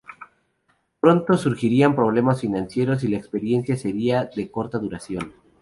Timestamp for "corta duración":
4.49-5.33